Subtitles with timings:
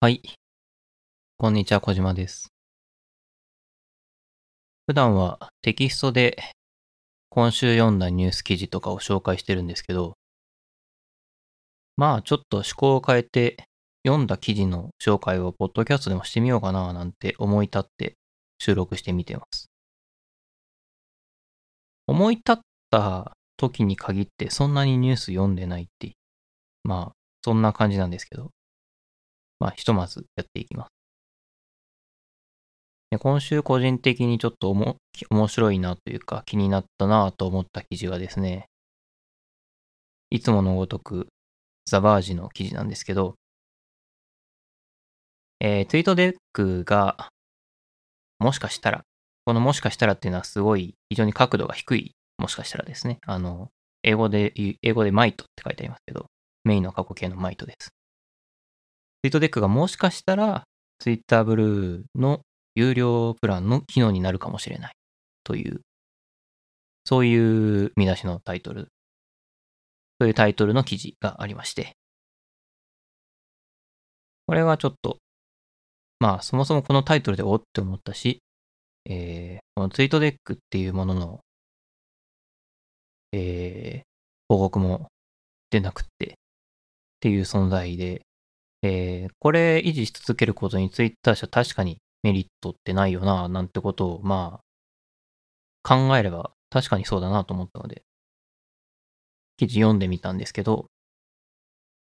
[0.00, 0.22] はい。
[1.38, 2.52] こんにちは、小島です。
[4.86, 6.38] 普段はテキストで
[7.30, 10.14] 今週読んだニュース記事とかを紹介してるんですけど、
[11.96, 13.64] まあちょっと趣向を変えて
[14.06, 18.14] 読んだ記事の紹介をポッドキャストでもしてみようかななんて思い立って
[18.60, 19.66] 収録してみてます。
[22.06, 22.58] 思い立っ
[22.92, 26.12] た時に限ってそんなにニュース読んでないって、
[26.84, 27.12] まあ
[27.42, 28.52] そんな感じなんですけど、
[29.60, 30.88] まあ、ひとまずやっていきます。
[33.10, 34.96] で今週個人的にちょっとおも
[35.30, 38.66] 面白いなというか気になったなと思った記事がですね、
[40.30, 41.28] いつものごとく
[41.86, 43.34] ザバージの記事なんですけど、
[45.60, 47.28] えー、ツイートデックが
[48.38, 49.02] もしかしたら、
[49.44, 53.18] このもしかしたらっていうのはすごい非常に角度が低い、もしかしたらですね。
[53.26, 53.68] あの、
[54.02, 54.52] 英語で、
[54.82, 56.26] 英語でマイトって書いてありますけど、
[56.64, 57.90] メインの過去形のマイトです。
[59.22, 60.64] ツイートデックがもしかしたら
[60.98, 62.40] Twitter ブルーの
[62.74, 64.92] 有料プランの機能になるかもしれない
[65.42, 65.80] という、
[67.04, 68.88] そういう見出しのタイトル、
[70.20, 71.96] そういうタイトルの記事がありまして、
[74.46, 75.18] これはちょっと、
[76.20, 78.40] まあそもそもこのタイトルでおって思ったし、
[79.04, 81.40] えー、このツイートデックっていうものの、
[83.32, 84.06] えー、
[84.48, 85.08] 報告も
[85.70, 86.32] 出なくってっ
[87.20, 88.22] ていう存在で、
[88.82, 98.02] えー、これ維持し続けることにツイッター社確かにメリットってないよな、なんてことを、まあ、考えれば確かにそうだなと思ったので、
[99.56, 100.86] 記事読んでみたんですけど、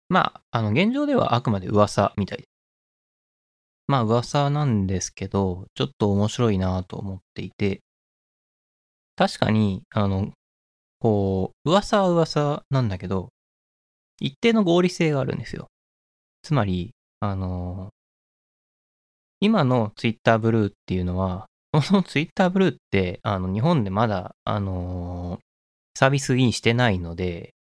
[0.09, 2.45] まあ、あの、現状ではあくまで噂みたい。
[3.89, 7.81] まあ、噂なんですけど、ちょっと面白いなと思っていて、
[9.17, 10.33] 確かに、あの、
[11.01, 13.31] こう、噂は噂なんだけど、
[14.21, 15.69] 一定の合理性があるんですよ。
[16.47, 17.91] つまり、あのー、
[19.41, 21.47] 今の Twitter ブルーっていうのは、
[21.83, 25.41] その Twitter ブルーって、あの、日本でまだ、あのー、
[25.99, 27.53] サービスインしてないので、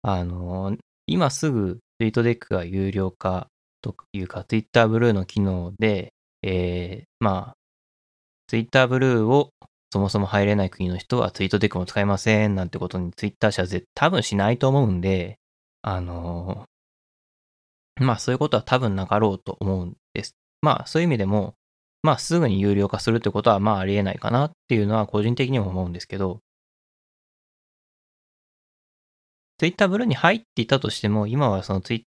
[0.00, 3.48] あのー、今すぐツイートデックが有料化
[3.82, 7.56] というか、Twitter ブルーの機能で、えー、まあ、
[8.48, 9.50] Twitter ブルーを
[9.92, 15.38] そもそも入れない国の人はツイートデックも使えませんなんてことに Twitter 社は絶多分しないと思うんで、
[15.82, 16.64] あの
[18.00, 20.36] まあそういうことは多分なかろうと思うんです。
[20.62, 21.54] まあそういう意味でも、
[22.02, 26.40] まあすぐに有料化するってことはまあありえないかなっていうのは個人的にも思うんですけど、
[29.58, 32.06] Twitter ブルーに入っていたとしても、今はその Twitter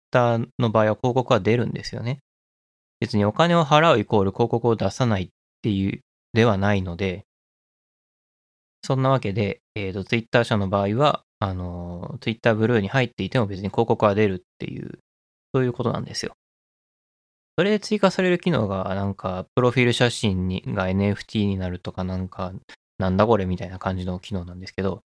[0.58, 2.18] の場合は広告は出るんですよね。
[2.98, 5.28] 別にお金を払うイコール広告を出さないっ
[5.62, 6.00] ていう
[6.32, 7.24] ではないので、
[8.82, 15.00] そんなわけで、えっ、ー、と、Twitter 社の場合は、あの、Twitter ブルーに入っていても別に広告は出るっていう
[15.56, 16.37] そういうことなんですよ。
[17.56, 22.53] それで追加される機能が、なんか、プロフィール写真にが NFT になるとか、なんか、
[22.99, 25.00] なんだこれみたいな感じの機能なんですけど、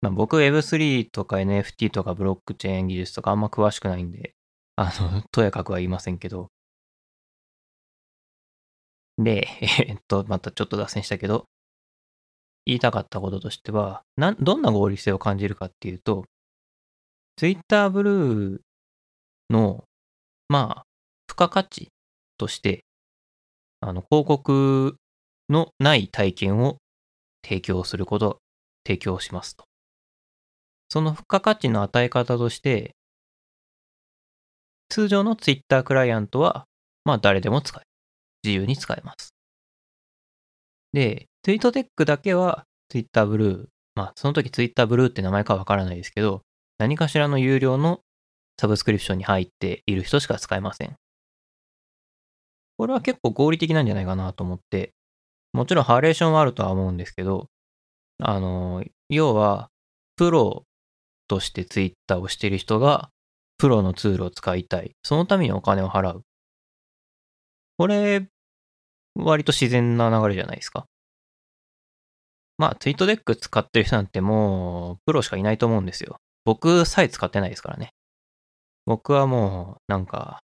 [0.00, 4.34] まあ、僕 Web3 とか NFT とかブロックチェーン技術とかあんま詳しくないんで、
[4.76, 6.52] あの、 とやかくは言いませんけど。
[9.18, 9.48] で、
[9.88, 11.46] えっと、またちょっと脱線したけど、
[12.66, 16.24] 言いたかったこととしては、などんな合理性を感じるかっていうと、
[17.38, 18.60] Twitter ブルー
[19.50, 19.84] の、
[20.48, 20.82] まあ、
[21.28, 21.88] 付加価値
[22.38, 22.84] として、
[23.80, 24.96] あの、広告
[25.48, 26.78] のない体験を
[27.44, 28.38] 提供すること、
[28.86, 29.64] 提供しますと。
[30.88, 32.94] その付加価値の与え方として、
[34.88, 36.64] 通常の Twitter クライアントは、
[37.04, 37.86] まあ誰でも使える。
[38.42, 39.34] 自由に使えます。
[40.92, 46.42] で、ツイートテックだけは Twitter ブルー、まあその時 Twitter ブルーって名前かわからないですけど、
[46.78, 48.00] 何かしらの有料の
[48.60, 50.96] サブスクリプションに入っている人しか使えません。
[52.76, 54.92] これは結構合理的なんじゃないかなと思って、
[55.52, 57.48] もちろんハレーションはあるとは思うんですけど、
[58.20, 59.70] あの、要は、
[60.16, 60.64] プロ
[61.28, 63.10] としてツイッターをしている人が、
[63.58, 64.92] プロのツールを使いたい。
[65.02, 66.22] そのためにお金を払う。
[67.76, 68.28] これ、
[69.14, 70.86] 割と自然な流れじゃないですか。
[72.56, 76.16] まあ、ツイートデック使ってる人なんてもう、プロしかいないと思うんですよ。
[76.44, 77.92] 僕さえ使ってないですからね。
[78.88, 80.38] 僕はもう、なんか、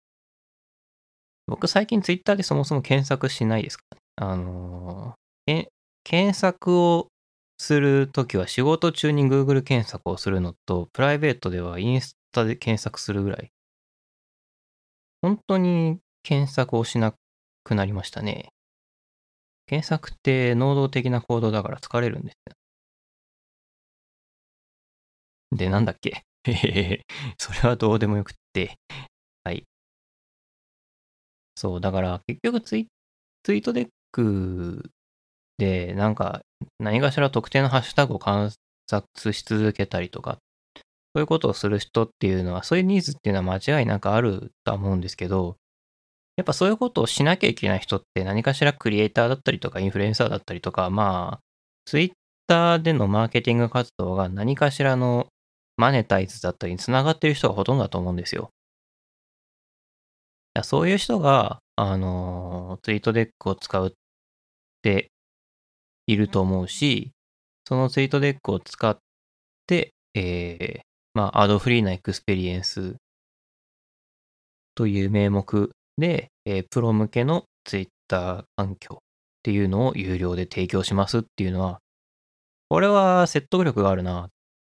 [1.46, 4.02] 僕最近ツイッターでそもそも検索しないですからね。
[4.17, 5.67] あのー、
[6.05, 7.08] 検索を
[7.56, 13.50] するときは仕事中に Google 検索をするのと、プライベートではインスタで検索するぐらい。
[15.23, 17.14] 本当に検索をしな
[17.64, 18.50] くなりましたね。
[19.64, 22.55] 検索って能動的な行動だから疲れるんですよ。
[25.56, 27.06] で、なんだっけへへへ。
[27.38, 28.76] それはどうでもよくって。
[29.44, 29.64] はい。
[31.56, 32.88] そう、だから結局ツイ
[33.43, 34.91] ツイートデック
[35.58, 36.43] で、なんか
[36.79, 38.50] 何かしら特定のハッシュタグを観
[38.91, 40.38] 察し続けたりとか、
[41.14, 45.56] そういうことをする人っていうのは、そういうニーズっていうのは間違いなくあるとは思うんですけど、
[46.37, 51.40] やっぱそういうことをしなきゃいけない人って何かしらクリエイターだったりとかインフルエンサーだったりとか、まあ、
[51.85, 52.12] ツイッ
[52.49, 55.29] ターでのマーケティング活動が何かしらの
[55.76, 58.50] マネタイズだったりに繋がってる人がほとんどだと思うんですよ。
[60.62, 63.93] そういう人が、あの、ツイートデックを使うっ
[64.82, 65.11] て
[66.06, 67.11] いると思うし、
[67.67, 68.97] そのツイートデックを使っ
[69.67, 70.81] て、えー、
[71.15, 72.94] まあ、 ad-free な experience
[74.76, 79.03] という名目で、えー、プロ向けのツイッター環境っ
[79.43, 81.81] ていうのを有料で提供しますっていうのは、
[82.69, 84.29] これは説得力があるなっ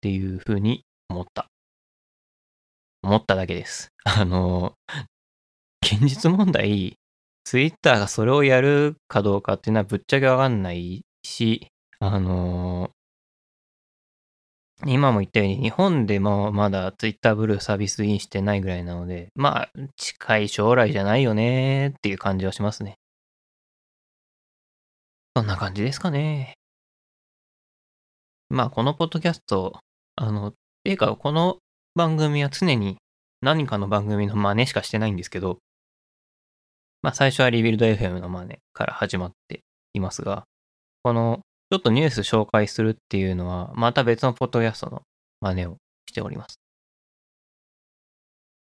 [0.00, 1.48] ていうふうに思った。
[3.02, 3.92] 思っただけです。
[4.04, 4.74] あの、
[5.82, 6.98] 現実問題、
[7.44, 11.68] ツイッターがそれをやるかどうかっていうのはぶっちゃけわかんないし、
[12.00, 12.90] あの
[14.84, 22.96] 今も言ったように日本でもまだツイッターブルーサービスインしてないぐらいなので、まあ近い将来じゃないよねっていう感じはしますね。
[25.34, 26.54] そんな感じですかね。
[28.50, 29.80] まあこのポッドキャスト、
[30.16, 30.52] あの、
[30.86, 31.58] ていうかこの
[31.96, 32.98] 番組は常に
[33.40, 35.58] 何かの番組の真似しかしてないんですけど、
[37.02, 39.62] まあ最初はリビルド FM の真似から始まって
[39.94, 40.44] いますが、
[41.02, 41.40] この
[41.72, 45.02] ちょっとニュース紹介するっていうのは、また別のポッドキャストの
[45.40, 45.76] 真似を
[46.08, 46.60] しております。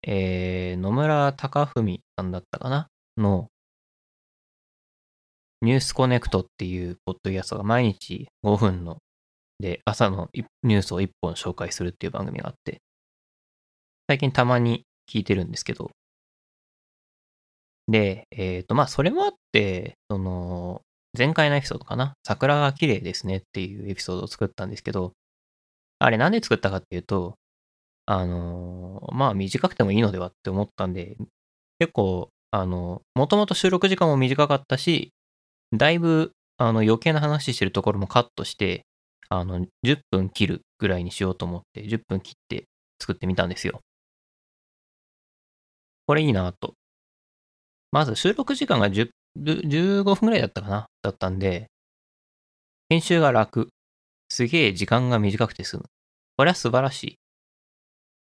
[0.02, 2.88] えー、野村隆文さんだったかな？
[3.18, 3.50] の、
[5.62, 8.98] ニュースコネクトっていうポッドキャストが毎日5分の
[9.60, 10.30] で朝の
[10.64, 12.82] ニュースを1本紹介するっていう番組があって、
[14.08, 15.92] 最近たまに聞いてるんですけど、
[17.88, 20.82] で、えっ、ー、と、まあ、それもあって、その、
[21.18, 22.16] 前回のエピソードかな。
[22.26, 25.14] 桜が綺麗ですねっていうエピソードを作ったんですけど、
[26.00, 27.36] あれなんで作ったかっていうと、
[28.08, 31.18] あのまあ短くてもいいのではって思ったんで、
[31.80, 35.14] 結構、あの、もともと収録時間も短かったし、
[35.74, 38.86] だいぶ、あの、余計な話してるところもカットして、
[39.30, 42.66] あの、10分切るぐらいにしようと思って、10分切って
[43.00, 43.82] 作ってみたんですよ。
[46.08, 46.76] これいいなと
[47.96, 51.68] まず収録時間が10 15分ぐらいだったかなだったんで、
[52.90, 53.70] 編集が楽。
[54.30, 55.84] すげえ時間が短くて済む。
[56.36, 57.16] これは素晴らしい。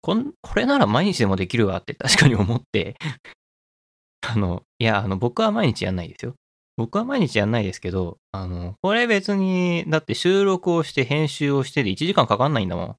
[0.02, 2.96] こん、これなら毎日でもできるわって確かに思って
[4.22, 6.34] あの、いや、あの、僕は毎日やんないですよ。
[6.80, 12.96] 僕は毎日やんないですけど、あの、これ別に、だって収録をして編集をしてで1時間かかんないんだもん。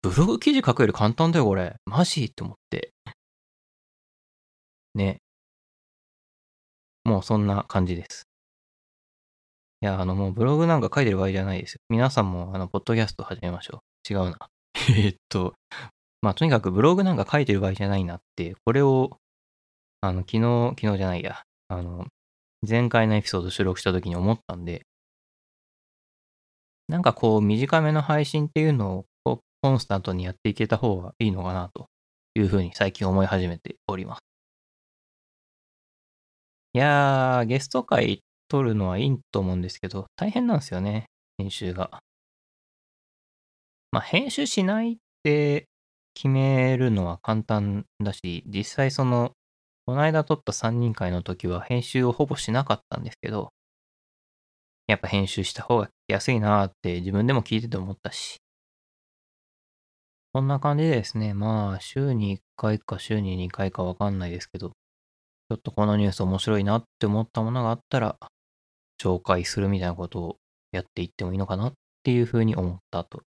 [0.00, 1.76] ブログ記事書くより簡単だよ、これ。
[1.84, 2.24] マジ？
[2.24, 2.94] って思って。
[4.94, 5.18] ね。
[7.04, 8.26] もうそんな感じです。
[9.82, 11.80] いや、あの、もうブログなんか書いてる場合じゃないですよ。
[11.90, 14.10] 皆さんも、あの、ポッドキャスト始めましょう。
[14.10, 14.38] 違うな。
[14.96, 15.52] えっと、
[16.22, 19.18] まあ、とにかくブログなんか書いてる場合じゃないなって、これを、
[20.00, 22.06] あの、昨日、昨日じゃないや、あの、
[22.62, 24.86] 前回のエピソード収録した時に思ったんで、
[26.88, 31.88] なんかこう、短めの配信っていうのを、コンスタントにやっていけた方がいいのかな、と
[32.34, 34.20] いうふうに最近思い始めております。
[36.74, 41.06] いやー、ゲスト会撮るのはいいと思うんですけど、大変なんですよね、
[41.38, 42.02] 編集が。
[43.90, 45.68] まあ、編集しないって
[46.14, 49.32] 決めるのは簡単だし、実際その、
[49.86, 53.52] この間撮った3人会の時は編集をほぼしなかったんですけど、
[54.88, 58.38] やっぱ編集した方が安いなーって自分でも聞いてて思ったし。
[60.32, 68.16] こんな感じでですね、まあ、週に1回か週に2回かわかんないですけど、ちょっとこのニュース面白いなって思ったものがあったら、
[69.00, 70.36] 紹介するみたいなことを
[70.72, 73.22] やっていってもいいのかなっていうふうに思ったと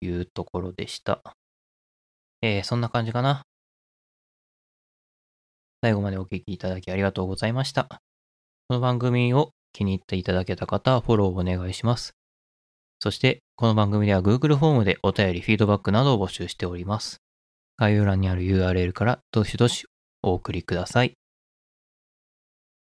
[0.00, 1.20] いうところでした。
[2.40, 3.44] えー、そんな感じかな。
[5.84, 7.84] 最後までお聴きいただきありがとうございました。
[8.68, 12.14] この番組を気に入っていただけた方はフォローをお願いします。
[13.00, 17.18] そして、この番組では Google フォームでお便り、フィードバックなどを募集しております。
[17.76, 19.84] 概要欄にある URL からどしどし
[20.22, 21.12] お送りください。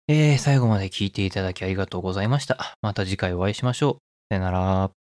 [0.07, 2.75] えー、最後まで聞いていただきありがとうございました。
[2.83, 3.95] また次回お会いしましょう。
[4.29, 5.00] さよなら。